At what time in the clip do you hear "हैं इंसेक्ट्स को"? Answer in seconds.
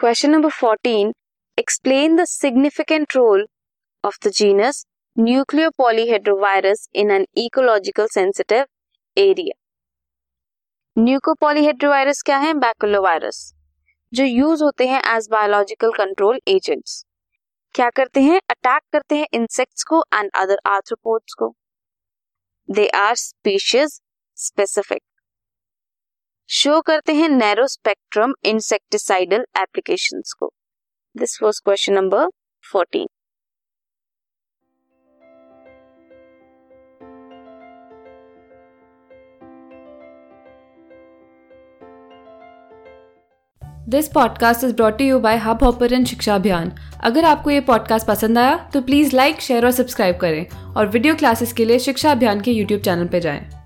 19.16-20.02